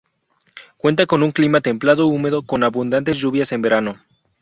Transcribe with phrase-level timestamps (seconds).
[0.77, 3.99] Cuenta con un clima templado húmedo con abundantes lluvias en verano.